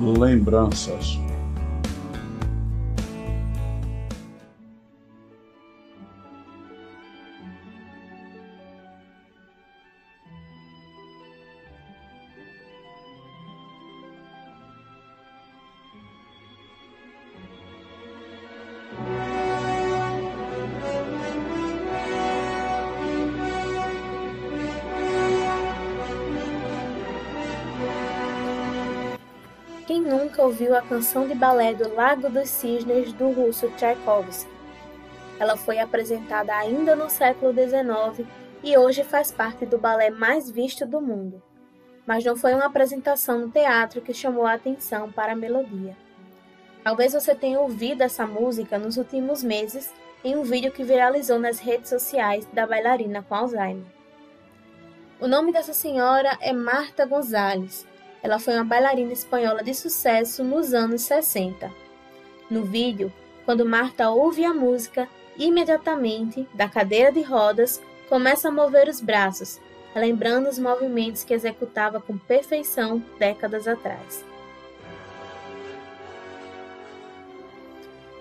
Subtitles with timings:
[0.00, 1.18] lembranças.
[30.40, 34.50] Ouviu a canção de balé do Lago dos Cisnes do russo Tchaikovsky?
[35.38, 38.26] Ela foi apresentada ainda no século XIX
[38.62, 41.42] e hoje faz parte do balé mais visto do mundo.
[42.06, 45.96] Mas não foi uma apresentação no teatro que chamou a atenção para a melodia.
[46.82, 49.92] Talvez você tenha ouvido essa música nos últimos meses
[50.24, 53.84] em um vídeo que viralizou nas redes sociais da bailarina com Alzheimer.
[55.20, 57.86] O nome dessa senhora é Marta Gonzalez
[58.26, 61.70] ela foi uma bailarina espanhola de sucesso nos anos 60.
[62.50, 63.12] No vídeo,
[63.44, 69.60] quando Marta ouve a música, imediatamente, da cadeira de rodas, começa a mover os braços,
[69.94, 74.24] lembrando os movimentos que executava com perfeição décadas atrás.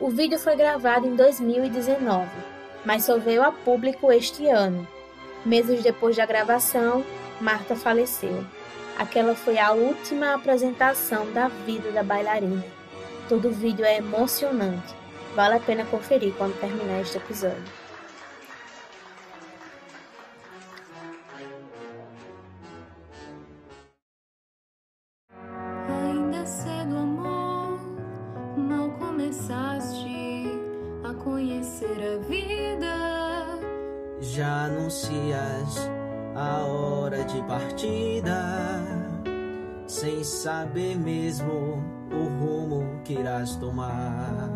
[0.00, 2.28] O vídeo foi gravado em 2019,
[2.84, 4.84] mas só veio a público este ano.
[5.46, 7.04] Meses depois da gravação,
[7.40, 8.44] Marta faleceu.
[8.98, 12.64] Aquela foi a última apresentação da vida da bailarina.
[13.28, 14.94] Todo o vídeo é emocionante.
[15.34, 17.62] Vale a pena conferir quando terminar este episódio.
[25.88, 27.80] Ainda cedo, amor,
[28.56, 30.50] mal começaste
[31.04, 33.58] a conhecer a vida.
[34.20, 35.90] Já anuncias
[36.34, 38.36] a hora de partida,
[39.86, 41.52] sem saber mesmo
[42.10, 44.50] o rumo que irás tomar.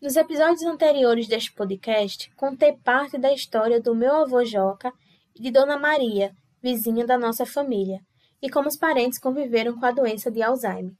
[0.00, 4.92] Nos episódios anteriores deste podcast, contei parte da história do meu avô Joca
[5.34, 6.32] e de Dona Maria,
[6.62, 8.00] vizinha da nossa família,
[8.42, 10.92] e como os parentes conviveram com a doença de Alzheimer.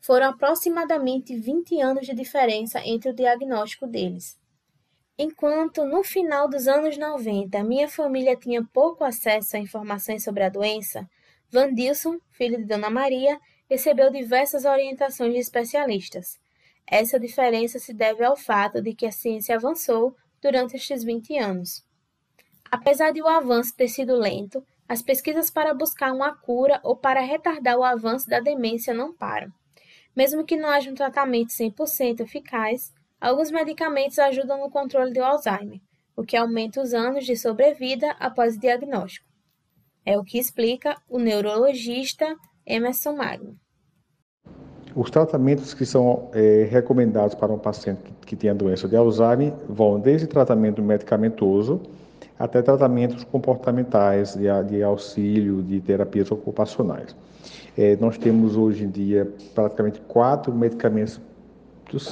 [0.00, 4.38] Foram aproximadamente 20 anos de diferença entre o diagnóstico deles.
[5.18, 10.50] Enquanto, no final dos anos 90, minha família tinha pouco acesso a informações sobre a
[10.50, 11.08] doença,
[11.50, 16.38] Vandilson, filho de Dona Maria, recebeu diversas orientações de especialistas.
[16.86, 21.82] Essa diferença se deve ao fato de que a ciência avançou durante estes 20 anos.
[22.70, 27.20] Apesar de o avanço ter sido lento, as pesquisas para buscar uma cura ou para
[27.20, 29.50] retardar o avanço da demência não param.
[30.14, 35.80] Mesmo que não haja um tratamento 100% eficaz, Alguns medicamentos ajudam no controle do Alzheimer,
[36.14, 39.26] o que aumenta os anos de sobrevida após o diagnóstico.
[40.04, 43.56] É o que explica o neurologista Emerson Magno.
[44.94, 48.96] Os tratamentos que são é, recomendados para um paciente que, que tem a doença de
[48.96, 51.82] Alzheimer vão desde tratamento medicamentoso
[52.38, 57.16] até tratamentos comportamentais de, de auxílio de terapias ocupacionais.
[57.76, 61.20] É, nós temos hoje em dia praticamente quatro medicamentos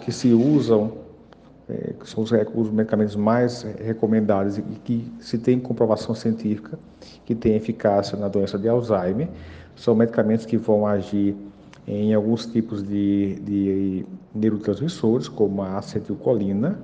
[0.00, 0.92] que se usam,
[1.68, 6.78] é, que são os, os medicamentos mais recomendados e que se tem comprovação científica
[7.24, 9.28] que tem eficácia na doença de Alzheimer,
[9.76, 11.36] são medicamentos que vão agir
[11.86, 16.78] em alguns tipos de, de neurotransmissores, como a acetilcolina,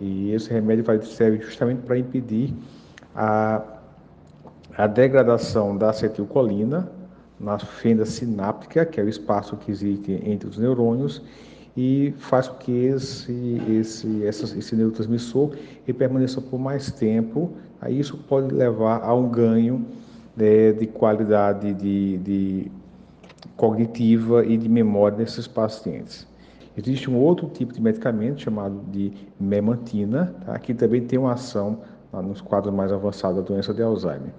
[0.00, 2.54] e esse remédio vai serve justamente para impedir
[3.14, 3.62] a,
[4.76, 6.90] a degradação da acetilcolina
[7.38, 11.22] na fenda sináptica, que é o espaço que existe entre os neurônios,
[11.80, 15.52] e faz com que esse, esse, essa, esse neurotransmissor
[15.96, 17.52] permaneça por mais tempo.
[17.80, 19.86] Aí isso pode levar a um ganho
[20.36, 22.72] né, de qualidade de, de
[23.56, 26.26] cognitiva e de memória desses pacientes.
[26.76, 30.58] Existe um outro tipo de medicamento chamado de memantina, tá?
[30.58, 31.78] que também tem uma ação
[32.12, 34.32] nos quadros mais avançados da doença de Alzheimer.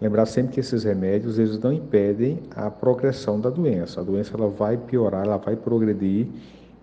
[0.00, 4.00] Lembrar sempre que esses remédios eles não impedem a progressão da doença.
[4.00, 6.26] A doença ela vai piorar, ela vai progredir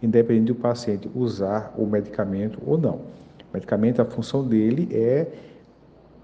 [0.01, 2.95] independente do paciente usar o medicamento ou não.
[2.95, 5.27] O medicamento, a função dele é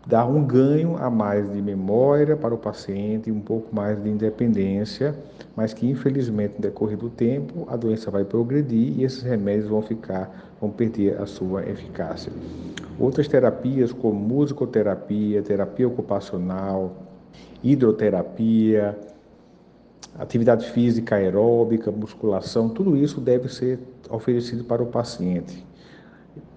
[0.05, 5.15] dar um ganho a mais de memória para o paciente, um pouco mais de independência,
[5.55, 9.81] mas que infelizmente no decorrer do tempo a doença vai progredir e esses remédios vão
[9.81, 12.31] ficar, vão perder a sua eficácia.
[12.99, 16.93] Outras terapias como musicoterapia, terapia ocupacional,
[17.63, 18.97] hidroterapia,
[20.17, 23.79] atividade física aeróbica, musculação, tudo isso deve ser
[24.09, 25.65] oferecido para o paciente,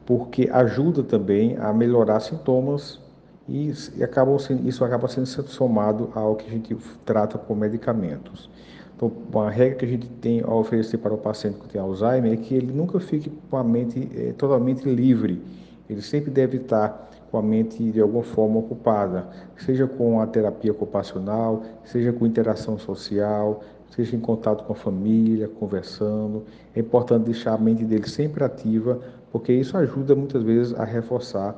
[0.05, 3.01] porque ajuda também a melhorar sintomas
[3.49, 8.51] e, e acaba, isso acaba sendo somado ao que a gente trata com medicamentos.
[8.97, 12.33] Então, uma regra que a gente tem a oferecer para o paciente que tem Alzheimer
[12.33, 15.43] é que ele nunca fique com a mente é, totalmente livre.
[15.89, 20.73] Ele sempre deve estar com a mente de alguma forma ocupada, seja com a terapia
[20.73, 26.45] ocupacional, seja com interação social, seja em contato com a família, conversando.
[26.75, 29.01] É importante deixar a mente dele sempre ativa,
[29.33, 31.57] porque isso ajuda muitas vezes a reforçar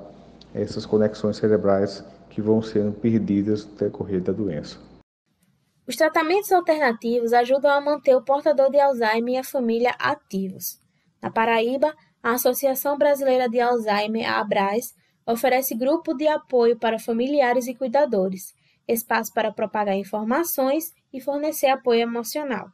[0.55, 4.79] essas conexões cerebrais que vão sendo perdidas no decorrer da doença.
[5.87, 10.79] Os tratamentos alternativos ajudam a manter o portador de Alzheimer e a família ativos.
[11.23, 14.95] Na Paraíba, a Associação Brasileira de Alzheimer, a ABRAS,
[15.33, 18.55] oferece grupo de apoio para familiares e cuidadores,
[18.87, 22.71] espaço para propagar informações e fornecer apoio emocional.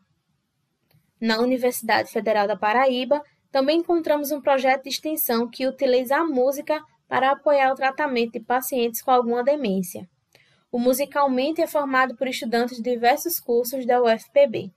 [1.21, 6.81] Na Universidade Federal da Paraíba, também encontramos um projeto de extensão que utiliza a música
[7.09, 10.09] para apoiar o tratamento de pacientes com alguma demência.
[10.71, 14.73] O Musicalmente é formado por estudantes de diversos cursos da UFPB.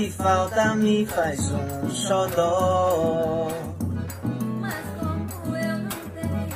[0.00, 3.48] Que falta me faz um xodó.
[4.58, 6.48] Mas como eu não tenho.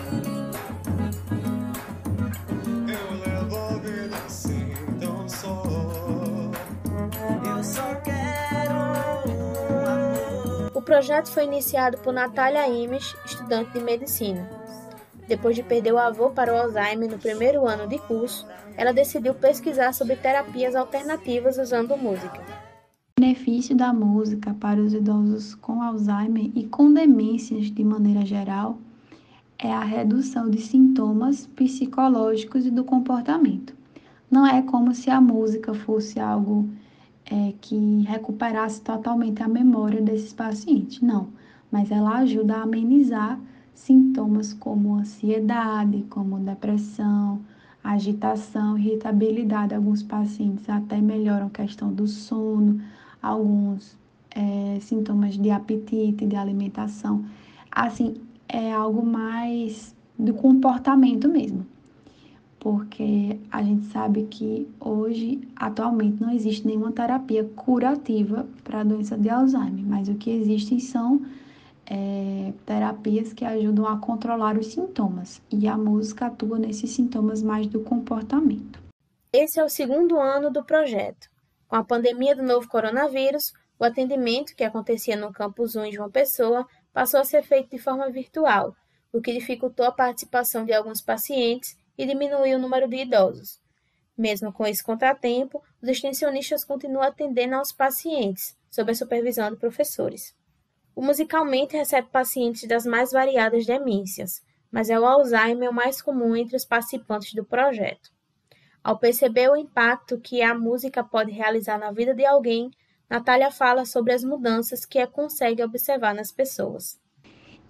[2.88, 5.62] Eu levo a vida assim tão só.
[7.46, 8.94] Eu só quero um
[9.92, 10.72] amor.
[10.74, 14.48] O projeto foi iniciado por Natália Imes, estudante de medicina.
[15.28, 19.34] Depois de perder o avô para o Alzheimer no primeiro ano de curso, ela decidiu
[19.34, 22.42] pesquisar sobre terapias alternativas usando música.
[23.16, 28.76] Benefício da música para os idosos com Alzheimer e com demências de maneira geral
[29.56, 33.72] é a redução de sintomas psicológicos e do comportamento.
[34.28, 36.68] Não é como se a música fosse algo
[37.24, 41.28] é, que recuperasse totalmente a memória desses pacientes, não,
[41.70, 43.38] mas ela ajuda a amenizar
[43.72, 47.40] sintomas como ansiedade, como depressão,
[47.82, 49.72] agitação, irritabilidade.
[49.72, 52.80] Alguns pacientes até melhoram a questão do sono,
[53.24, 53.96] alguns
[54.30, 57.24] é, sintomas de apetite, de alimentação.
[57.70, 58.16] Assim,
[58.48, 61.66] é algo mais do comportamento mesmo.
[62.60, 69.18] Porque a gente sabe que hoje, atualmente, não existe nenhuma terapia curativa para a doença
[69.18, 71.22] de Alzheimer, mas o que existem são
[71.86, 77.66] é, terapias que ajudam a controlar os sintomas, e a música atua nesses sintomas mais
[77.66, 78.82] do comportamento.
[79.30, 81.33] Esse é o segundo ano do projeto.
[81.74, 86.08] Com a pandemia do novo coronavírus, o atendimento que acontecia no Campus 1 em João
[86.08, 88.76] Pessoa passou a ser feito de forma virtual,
[89.12, 93.60] o que dificultou a participação de alguns pacientes e diminuiu o número de idosos.
[94.16, 100.32] Mesmo com esse contratempo, os extensionistas continuam atendendo aos pacientes, sob a supervisão de professores.
[100.94, 104.40] O Musicalmente recebe pacientes das mais variadas demências,
[104.70, 108.13] mas é o Alzheimer o mais comum entre os participantes do projeto.
[108.84, 112.70] Ao perceber o impacto que a música pode realizar na vida de alguém,
[113.08, 117.00] Natália fala sobre as mudanças que consegue observar nas pessoas.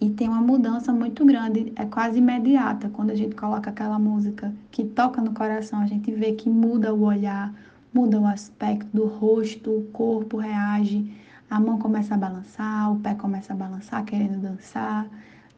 [0.01, 4.53] E tem uma mudança muito grande, é quase imediata, quando a gente coloca aquela música
[4.73, 7.55] que toca no coração, a gente vê que muda o olhar,
[7.93, 11.15] muda o aspecto do rosto, o corpo reage,
[11.49, 15.07] a mão começa a balançar, o pé começa a balançar, querendo dançar,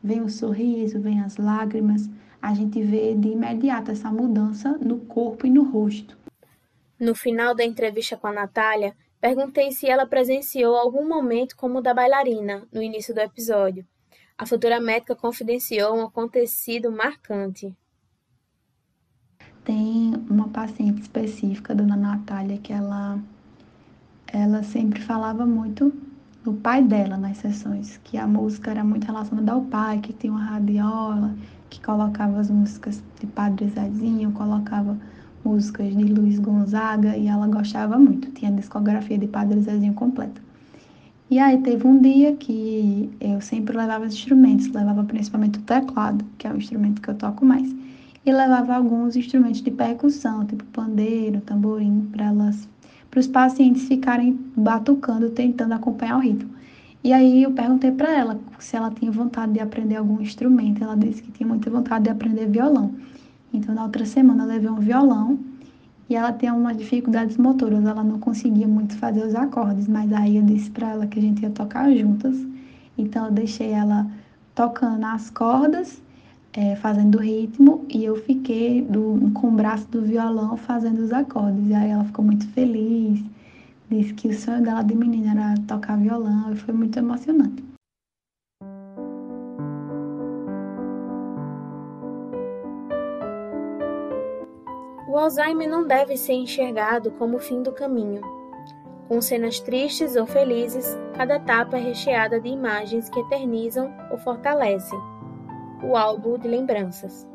[0.04, 2.10] vem o sorriso, vem as lágrimas,
[2.46, 6.16] a gente vê de imediato essa mudança no corpo e no rosto.
[6.96, 11.82] No final da entrevista com a Natália, perguntei se ela presenciou algum momento como o
[11.82, 13.84] da bailarina no início do episódio.
[14.38, 17.74] A futura médica confidenciou um acontecido marcante.
[19.64, 23.18] Tem uma paciente específica, dona Natália, que ela,
[24.28, 25.92] ela sempre falava muito
[26.44, 30.32] do pai dela nas sessões, que a música era muito relacionada ao pai, que tinha
[30.32, 31.34] uma radiola,
[31.70, 34.96] que colocava as músicas de Padre Zezinho, colocava
[35.44, 40.40] músicas de Luiz Gonzaga e ela gostava muito, tinha a discografia de Padre Zezinho completa.
[41.28, 46.46] E aí teve um dia que eu sempre levava instrumentos, levava principalmente o teclado, que
[46.46, 47.74] é o instrumento que eu toco mais,
[48.24, 52.32] e levava alguns instrumentos de percussão, tipo pandeiro, tamborim, para
[53.10, 56.50] para os pacientes ficarem batucando, tentando acompanhar o ritmo.
[57.04, 60.82] E aí eu perguntei para ela se ela tinha vontade de aprender algum instrumento.
[60.82, 62.94] Ela disse que tinha muita vontade de aprender violão.
[63.52, 65.38] Então na outra semana eu levei um violão
[66.08, 70.36] e ela tem umas dificuldades motoras, ela não conseguia muito fazer os acordes, mas aí
[70.36, 72.36] eu disse para ela que a gente ia tocar juntas.
[72.96, 74.06] Então eu deixei ela
[74.54, 76.00] tocando as cordas,
[76.52, 81.12] é, fazendo o ritmo, e eu fiquei do, com o braço do violão fazendo os
[81.12, 81.68] acordes.
[81.68, 83.22] E aí ela ficou muito feliz,
[83.88, 87.64] disse que o sonho dela de menina era tocar violão, e foi muito emocionante.
[95.08, 98.20] O Alzheimer não deve ser enxergado como o fim do caminho.
[99.08, 104.98] Com cenas tristes ou felizes, cada etapa é recheada de imagens que eternizam ou fortalecem
[105.82, 107.26] o álbum de lembranças.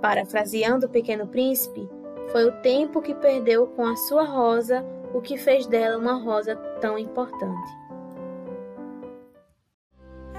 [0.00, 1.88] Parafraseando o Pequeno Príncipe,
[2.30, 4.84] foi o tempo que perdeu com a sua rosa
[5.14, 7.72] o que fez dela uma rosa tão importante.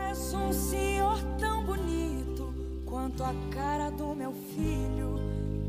[0.07, 2.53] És um senhor tão bonito
[2.85, 5.15] quanto a cara do meu filho.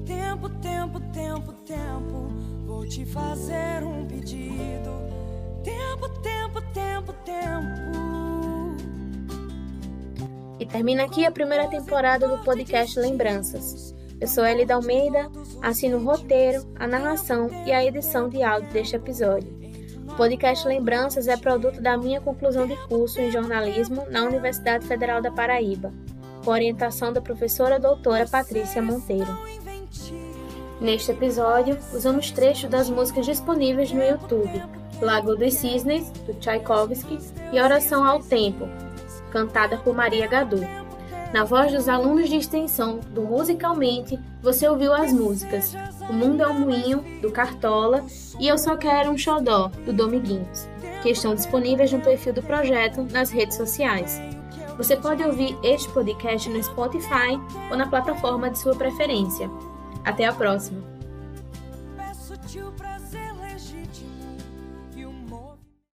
[0.07, 2.28] Tempo, tempo, tempo, tempo,
[2.66, 4.90] vou te fazer um pedido.
[5.62, 8.00] Tempo, tempo, tempo, tempo.
[10.59, 13.95] E termina aqui a primeira temporada do podcast Lembranças.
[14.21, 15.30] Eu sou Elida Almeida,
[15.62, 19.59] assino o roteiro, a narração e a edição de áudio deste episódio.
[20.09, 25.23] O podcast Lembranças é produto da minha conclusão de curso em jornalismo na Universidade Federal
[25.23, 25.93] da Paraíba,
[26.45, 29.38] com orientação da professora doutora Patrícia Monteiro.
[30.81, 34.62] Neste episódio, usamos trechos das músicas disponíveis no YouTube:
[35.00, 37.19] Lago dos Cisnes, do Tchaikovsky,
[37.52, 38.67] e Oração ao Tempo,
[39.31, 40.79] cantada por Maria Gadu.
[41.32, 45.75] Na voz dos alunos de extensão do Musicalmente, você ouviu as músicas
[46.08, 48.04] O Mundo é um Moinho, do Cartola,
[48.40, 50.68] e Eu Só Quero um Xodó, do Dominguinhos,
[51.02, 54.20] que estão disponíveis no perfil do projeto nas redes sociais.
[54.76, 57.38] Você pode ouvir este podcast no Spotify
[57.70, 59.49] ou na plataforma de sua preferência.
[60.04, 60.89] Até a próxima!